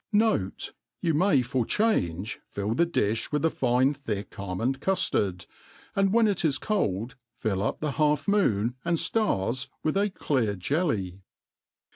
[0.11, 5.45] Note, You may for change fill the diih with a fine thick al mond cufiard;
[5.95, 10.55] and when it is cold, fill up the half moon and ftars with a clear
[10.55, 11.21] jelly.